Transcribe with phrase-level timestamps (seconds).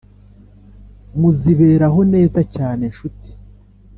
[1.19, 3.29] muziberaho neza cyane nshuti